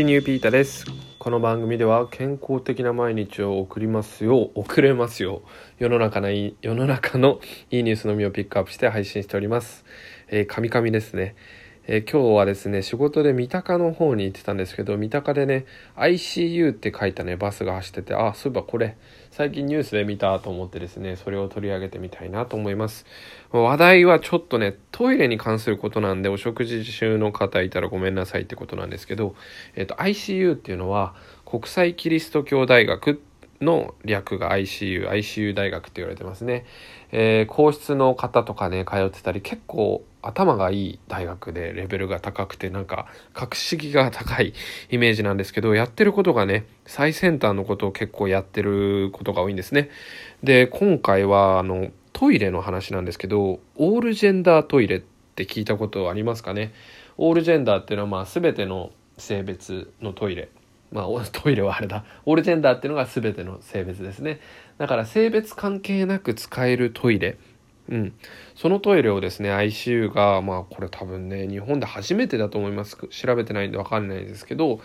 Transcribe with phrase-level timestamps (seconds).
[0.00, 0.86] ピニューピータです。
[1.18, 4.44] この番組では健康的な毎日を送りますよ。
[4.44, 5.42] う送れますよ。
[5.44, 7.38] う世の中のいい世の中の
[7.70, 9.84] いいニュースのみをピックアップして配信しております。
[10.28, 11.34] えー、カミカミですね。
[11.92, 15.66] えー、今日はですね仕事で三鷹の方に行ってたんですけど三鷹でね
[15.96, 18.96] ICU って書いたねバスが走っててあそういえばこれ
[19.32, 23.06] 最近ニュースで見たと思ってですねそれを取り上げてみたいなと思います。
[23.50, 29.34] 話題はちょっとねトイレに関することなんでお食事中の方いたらごめんなさいってことなんですけど、
[29.74, 33.29] えっ、ー、と ICU っていうのは国際キリスト教大学って
[33.60, 36.64] の略が ICU、ICU 大学って言われてますね。
[37.12, 44.54] えー、皇室の方とかね、通ってたり、結構頭がいい大学でレベルが高くて、なんか、格式が高い
[44.90, 49.90] イメージなんですけど、やってることがね、最先端のことを結構やってることが多いんですね。
[50.42, 56.72] で、今回は、あの、トイレの話なんですけど、オールジェンダートイレって聞いたことありますかね？
[57.16, 60.48] オールジェンダーっていうのは、まあ、全ての性別のトイレ
[60.92, 62.04] まあ、 トイレはあれだ。
[62.24, 64.40] オールジェンダーっていうのが全ての性別ですね。
[64.78, 67.36] だから性別関係なく使えるトイレ。
[67.88, 68.12] うん。
[68.54, 72.96] そのトイレをですね、ICU が、まあこれ多分ね、日本で初めてだと思います。
[73.08, 74.80] 調べてないんでわかんないですけど、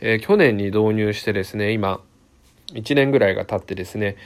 [0.00, 2.00] えー、去年に導入してですね、今、
[2.72, 4.16] 1年ぐらいが経ってですね、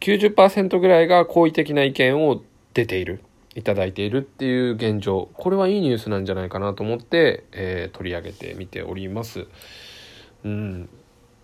[0.00, 2.42] 90%ぐらいが好意的な意見を
[2.74, 3.20] 出ている。
[3.56, 5.28] いただいているっていう現状。
[5.34, 9.46] これはいいニュースなんじゃないかなと思って、えー、取り上げてみております。
[10.44, 10.88] うん、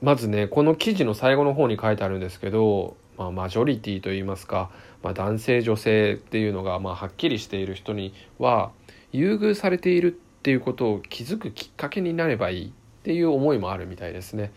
[0.03, 4.71] まずねこの記事の最後の方に書いてあるんですけど、まあ、マジョリティといいますか、
[5.03, 8.71] まあ、男性女性っていうのがまあはっきりしている人には
[9.13, 10.11] 優遇されているっ
[10.43, 12.71] ていうことを気づくきっかけになればいいっ
[13.03, 14.53] ていう思いもあるみたいですね。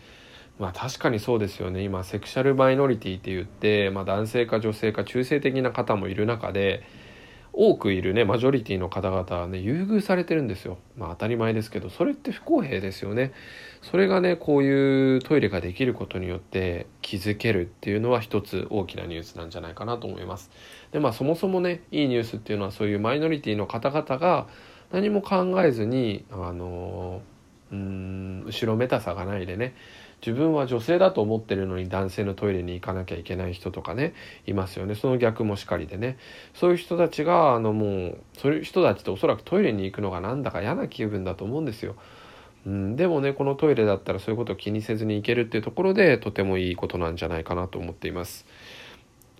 [0.58, 6.82] まあ確かにそうですよね今セクシャルマイノリティって言って、まあ、男性か女性か中性的な方もいる中で
[7.52, 10.78] 多くいるねマジョリティの方々はね優遇されてるんですよ。
[10.96, 13.32] まあ当たり前ですけどそれって不公平ですよね。
[13.82, 20.50] それがねこういうトイレができることによって気づけるっていうのは一つ大きなニュースなんじゃないかなと思います。
[20.92, 24.46] でまあそもそもねいいニュースっていうのはそういうマイノリティの方々が
[24.92, 27.22] 何も考えずにあの
[27.72, 29.74] うん後ろめたさがないでね
[30.24, 34.14] 自分は女性だと思ってるのに男性のトイレに行かなきゃいけない人とかね
[34.46, 36.18] いますよねその逆もしかりでね
[36.54, 41.96] そういう人たちがあのもうそういう人たちっておそらくトイレに行くのがなんだか嫌な気分だと思うんですよ。
[42.66, 48.46] うん、でもねこのトイレだったらそういうことを気にせずに行けるっていうところでとてもいいことなんじゃないかなと思っています。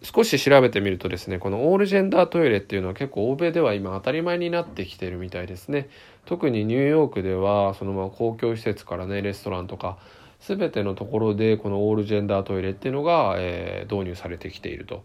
[0.02, 5.90] 少し調べてみるとですねこのオールジェンダートイレっていうのは結構欧米では今当たり前になってきてるみたいですね
[6.24, 9.98] 特にニューヨークではそのまま公共施設からねレストランとか
[10.40, 15.04] 全てのところでこのオールジェンダートイレっていうのが、えー、導入されてきていると。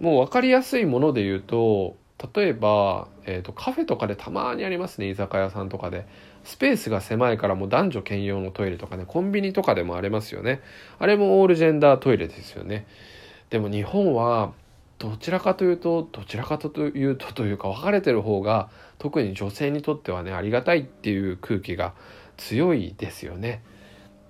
[0.00, 1.96] もう分かりやすいもので言うと
[2.34, 6.06] 例えば、えーと、カフェとかでたまにありますね居酒屋さんとかで。
[6.44, 10.60] スペースが狭いからもう男女兼用のトイレとかねコンビニとかでもありますよね。
[10.98, 12.86] あれもオールジェンダートイレですよね。
[13.50, 14.52] でも日本は
[14.98, 21.94] どちらかというとどちらかというとというか分かれてる方が特に女性にとってはねありがたいっていう空気が
[22.36, 23.62] 強いですよね。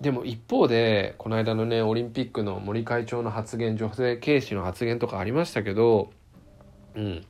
[0.02, 6.10] でも一方でこの間のねオリンピックの森会長の発言女性軽視の発言とかありましたけど、
[6.96, 7.24] うん、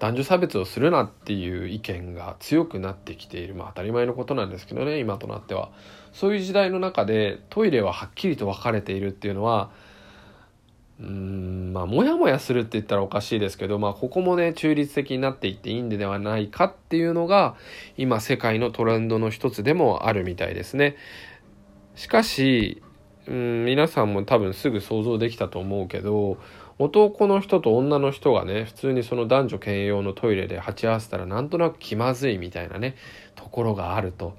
[0.00, 3.54] 男女差別をするなっていう意見が強くなってきている。
[3.54, 5.70] まあ当たり前のことなんですけどね今となっては。
[6.12, 9.70] そういう時代の中でトイレははっきりと分かれているっていうのは
[10.98, 17.54] うんまあモヤモヤするって言ったらおかしいですけどまあここもね中立的になっていっていいんではないかっていうのが
[17.96, 20.96] 今世界のトレンドの一つでもあるみたいですね。
[22.00, 22.82] しかし、
[23.26, 26.38] うん、皆さんも多分すぐ想像できたと思うけど
[26.78, 32.96] 男の人と女の人がね普通にその男女兼用のトイレで鉢合わせたらなんとなく気まずいみたいなね
[33.34, 34.34] ところがあると。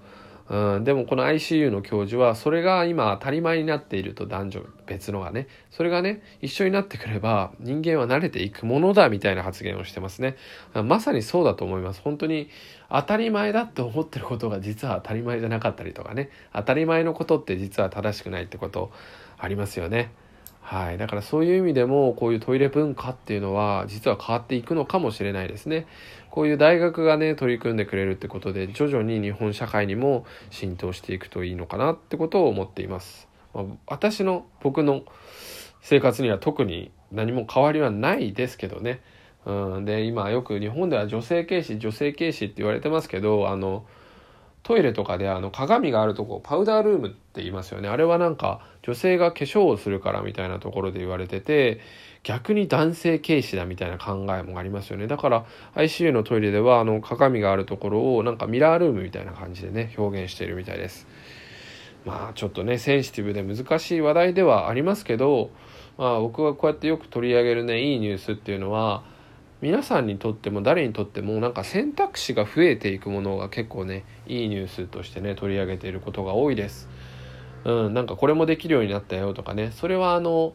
[0.51, 10.35] うん、でもこの ICU の教授はそれが今当たり前になっていると男女別のがねそれがね一緒になってくれば人間は慣れていくものだみたいな発言をしてますね。
[10.73, 12.01] まさにそうだと思います。
[12.01, 12.49] 本当に
[12.89, 16.29] 当たり前だって思ってることが実は当たり前じゃなかったりとかね。
[16.51, 18.91] 当たり前のことって実は正しくないってこと
[19.37, 20.11] ありますよね。
[20.61, 25.87] はい、だからそういう意味でもこういうトイレ文化っていうのは実は変わっていくのかもしれないですね。
[26.29, 33.27] こういう大学がね取り組んでくれるってことで徐々に日本社会にも浸透していくといいのかなってことを思っています。
[33.53, 35.03] まあ、私の僕の
[35.81, 39.01] 生活には特に何も変わりはないですけどね。
[39.45, 43.85] うん、で今よく日本では女性軽視女性軽視って言われてますけどあの
[44.63, 47.89] トイレとかであの鏡があるとこパウダールームって言いますよね。
[47.89, 51.79] あれはなんか女性が化粧をするからみたいなところで言われてて
[52.23, 55.07] 逆に男性軽視だみたいな考えもありますよね。
[55.07, 61.07] だから ICU のトイレではあの鏡があるところをなんかミラールームみたいな感じでね表現しているみたいです。
[62.05, 65.49] まあちょっとねセンシティブで難しい話題ではありますけど、
[65.97, 69.03] まあ、僕がこうやってよく取り上げるねいいニュースっていうのは
[69.61, 76.89] 皆さんにとっても誰にとってもなんか選択肢が増えていくものが結構ねいいニュースとしてね取り上げていることが多いです。
[77.63, 80.53] うん、なんかこれもできるようになったよとかねそれはあの、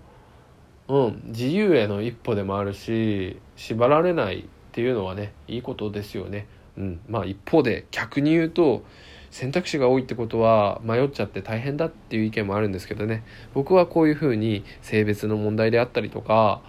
[0.89, 6.49] うん、自由への一歩でもあるし縛られないっていうのはねいいことですよね。
[6.77, 8.85] うん、まあ一方で逆に言うと
[9.31, 13.23] 選択肢が多いってことは迷っちゃって大変だっていう意見もあるんですけどね
[13.55, 16.61] 僕はこういうふうに性別の問題であったりとか、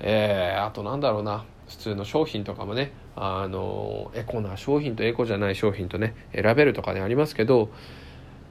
[0.00, 7.70] えー、あとなんだろうな普通の商品とかもねあのエコな商品とエコじゃない商品とね選べるとかねありますけど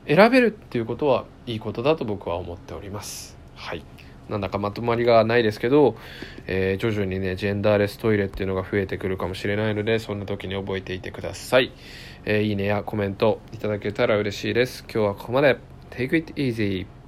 [0.08, 3.38] 選べるっていうことはいいことだと僕は思っております。
[3.56, 3.84] はい。
[4.28, 5.96] なんだかまとまりがないですけど、
[6.48, 11.72] えー、徐々にねジェンダーレストイレっていうのが増えてくるかもしれないのでそんな時に覚えていてください、
[12.26, 14.84] えー、いいねやコメントいただけたら嬉しいです。
[14.84, 15.58] 今日はここまで。
[15.92, 17.01] Take it easy